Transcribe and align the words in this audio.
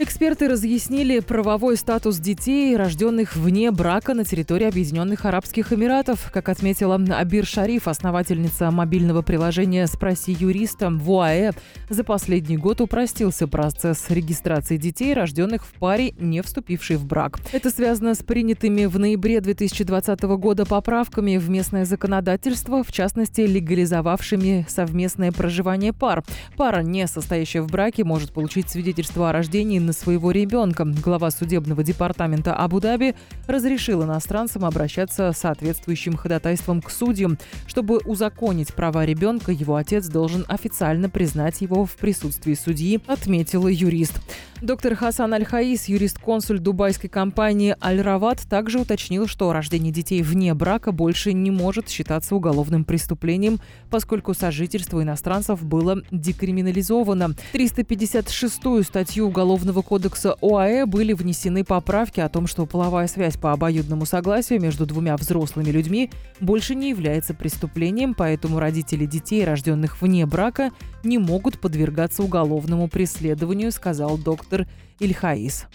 Эксперты 0.00 0.48
разъяснили 0.48 1.20
правовой 1.20 1.76
статус 1.76 2.18
детей, 2.18 2.76
рожденных 2.76 3.36
вне 3.36 3.70
брака 3.70 4.12
на 4.12 4.24
территории 4.24 4.66
Объединенных 4.66 5.24
Арабских 5.24 5.72
Эмиратов. 5.72 6.32
Как 6.32 6.48
отметила 6.48 6.96
Абир 6.96 7.46
Шариф, 7.46 7.86
основательница 7.86 8.72
мобильного 8.72 9.22
приложения 9.22 9.86
«Спроси 9.86 10.32
юриста» 10.32 10.90
в 10.90 11.08
УАЭ, 11.08 11.52
за 11.88 12.02
последний 12.02 12.56
год 12.56 12.80
упростился 12.80 13.46
процесс 13.46 14.10
регистрации 14.10 14.78
детей, 14.78 15.14
рожденных 15.14 15.64
в 15.64 15.72
паре, 15.74 16.12
не 16.18 16.42
вступившей 16.42 16.96
в 16.96 17.06
брак. 17.06 17.38
Это 17.52 17.70
связано 17.70 18.16
с 18.16 18.22
принятыми 18.24 18.86
в 18.86 18.98
ноябре 18.98 19.40
2020 19.40 20.22
года 20.22 20.66
поправками 20.66 21.36
в 21.36 21.48
местное 21.48 21.84
законодательство, 21.84 22.82
в 22.82 22.90
частности, 22.90 23.42
легализовавшими 23.42 24.66
совместное 24.68 25.30
проживание 25.30 25.92
пар. 25.92 26.24
Пара, 26.56 26.80
не 26.82 27.06
состоящая 27.06 27.60
в 27.60 27.68
браке, 27.68 28.02
может 28.02 28.32
получить 28.32 28.68
свидетельство 28.68 29.30
о 29.30 29.32
рождении 29.32 29.84
на 29.84 29.92
своего 29.94 30.30
ребенка. 30.30 30.84
Глава 30.84 31.30
судебного 31.30 31.82
департамента 31.82 32.54
Абу-Даби 32.54 33.14
разрешил 33.46 34.02
иностранцам 34.02 34.64
обращаться 34.64 35.32
соответствующим 35.34 36.16
ходатайством 36.16 36.82
к 36.82 36.90
судьям. 36.90 37.38
Чтобы 37.66 37.98
узаконить 37.98 38.74
права 38.74 39.04
ребенка, 39.04 39.52
его 39.52 39.76
отец 39.76 40.06
должен 40.06 40.44
официально 40.48 41.08
признать 41.08 41.60
его 41.60 41.84
в 41.84 41.96
присутствии 41.96 42.54
судьи, 42.54 43.00
отметила 43.06 43.68
юрист. 43.68 44.20
Доктор 44.64 44.94
Хасан 44.94 45.34
Аль-Хаис, 45.34 45.88
юрист-консуль 45.88 46.58
дубайской 46.58 47.10
компании 47.10 47.76
Аль-Рават, 47.84 48.48
также 48.48 48.80
уточнил, 48.80 49.26
что 49.26 49.52
рождение 49.52 49.92
детей 49.92 50.22
вне 50.22 50.54
брака 50.54 50.90
больше 50.90 51.34
не 51.34 51.50
может 51.50 51.90
считаться 51.90 52.34
уголовным 52.34 52.86
преступлением, 52.86 53.60
поскольку 53.90 54.32
сожительство 54.32 55.02
иностранцев 55.02 55.62
было 55.62 56.00
декриминализовано. 56.10 57.34
356-ю 57.52 58.82
статью 58.84 59.26
Уголовного 59.26 59.82
кодекса 59.82 60.34
ОАЭ 60.40 60.86
были 60.86 61.12
внесены 61.12 61.62
поправки 61.62 62.20
о 62.20 62.30
том, 62.30 62.46
что 62.46 62.64
половая 62.64 63.06
связь 63.06 63.36
по 63.36 63.52
обоюдному 63.52 64.06
согласию 64.06 64.62
между 64.62 64.86
двумя 64.86 65.18
взрослыми 65.18 65.68
людьми 65.68 66.10
больше 66.40 66.74
не 66.74 66.88
является 66.88 67.34
преступлением, 67.34 68.14
поэтому 68.14 68.58
родители 68.58 69.04
детей, 69.04 69.44
рожденных 69.44 70.00
вне 70.00 70.24
брака, 70.24 70.70
не 71.04 71.18
могут 71.18 71.60
подвергаться 71.60 72.22
уголовному 72.22 72.88
преследованию, 72.88 73.72
сказал 73.72 74.18
доктор 74.18 74.66
Ильхаис. 74.98 75.66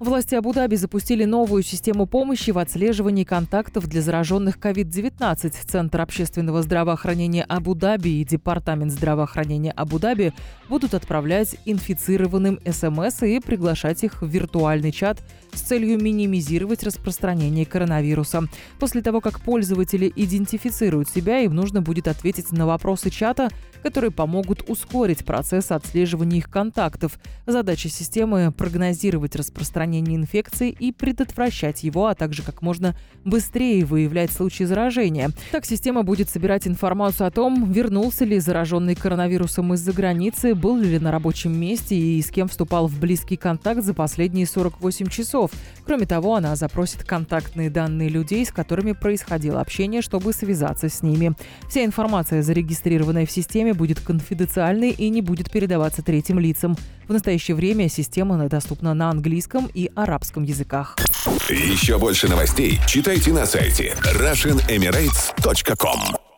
Власти 0.00 0.34
Абу-Даби 0.34 0.76
запустили 0.76 1.26
новую 1.26 1.62
систему 1.62 2.06
помощи 2.06 2.52
в 2.52 2.58
отслеживании 2.58 3.24
контактов 3.24 3.86
для 3.86 4.00
зараженных 4.00 4.56
COVID-19. 4.56 5.50
Центр 5.66 6.00
общественного 6.00 6.62
здравоохранения 6.62 7.44
Абу-Даби 7.44 8.08
и 8.08 8.24
Департамент 8.24 8.92
здравоохранения 8.92 9.72
Абу-Даби 9.72 10.32
будут 10.70 10.94
отправлять 10.94 11.56
инфицированным 11.66 12.60
СМС 12.64 13.22
и 13.24 13.40
приглашать 13.40 14.02
их 14.02 14.22
в 14.22 14.26
виртуальный 14.26 14.90
чат 14.90 15.18
с 15.52 15.60
целью 15.60 16.00
минимизировать 16.00 16.82
распространение 16.82 17.66
коронавируса. 17.66 18.44
После 18.78 19.02
того, 19.02 19.20
как 19.20 19.40
пользователи 19.40 20.12
идентифицируют 20.14 21.08
себя, 21.08 21.40
им 21.40 21.54
нужно 21.54 21.82
будет 21.82 22.08
ответить 22.08 22.52
на 22.52 22.66
вопросы 22.66 23.10
чата, 23.10 23.48
которые 23.82 24.10
помогут 24.10 24.68
ускорить 24.68 25.24
процесс 25.24 25.70
отслеживания 25.70 26.38
их 26.38 26.50
контактов. 26.50 27.18
Задача 27.46 27.88
системы– 27.88 28.52
прогнозировать 28.56 29.36
распространение 29.36 30.16
инфекции 30.16 30.70
и 30.70 30.92
предотвращать 30.92 31.82
его, 31.82 32.06
а 32.06 32.14
также 32.14 32.42
как 32.42 32.62
можно 32.62 32.96
быстрее 33.24 33.84
выявлять 33.84 34.32
случаи 34.32 34.64
заражения. 34.64 35.30
Так 35.50 35.64
система 35.64 36.02
будет 36.02 36.28
собирать 36.28 36.66
информацию 36.66 37.26
о 37.26 37.30
том, 37.30 37.70
вернулся 37.72 38.24
ли 38.24 38.38
зараженный 38.38 38.94
коронавирусом 38.94 39.74
из-за 39.74 39.92
границы, 39.92 40.54
был 40.54 40.76
ли 40.76 40.98
на 40.98 41.10
рабочем 41.10 41.58
месте 41.58 41.96
и 41.96 42.20
с 42.20 42.30
кем 42.30 42.48
вступал 42.48 42.86
в 42.86 42.98
близкий 42.98 43.36
контакт 43.36 43.82
за 43.82 43.94
последние 43.94 44.46
48 44.46 45.08
часов. 45.40 45.50
Кроме 45.84 46.06
того, 46.06 46.36
она 46.36 46.56
запросит 46.56 47.04
контактные 47.04 47.70
данные 47.70 48.08
людей, 48.08 48.44
с 48.44 48.52
которыми 48.52 48.92
происходило 48.92 49.60
общение, 49.60 50.02
чтобы 50.02 50.32
связаться 50.32 50.88
с 50.88 51.02
ними. 51.02 51.32
Вся 51.68 51.84
информация, 51.84 52.42
зарегистрированная 52.42 53.26
в 53.26 53.30
системе, 53.30 53.74
будет 53.74 54.00
конфиденциальной 54.00 54.90
и 54.90 55.08
не 55.08 55.22
будет 55.22 55.50
передаваться 55.50 56.02
третьим 56.02 56.38
лицам. 56.38 56.76
В 57.08 57.12
настоящее 57.12 57.56
время 57.56 57.88
система 57.88 58.48
доступна 58.48 58.94
на 58.94 59.10
английском 59.10 59.68
и 59.72 59.90
арабском 59.96 60.44
языках. 60.44 60.96
Еще 61.48 61.98
больше 61.98 62.28
новостей 62.28 62.78
читайте 62.86 63.32
на 63.32 63.46
сайте 63.46 63.96
RussianEmirates.com 64.14 66.29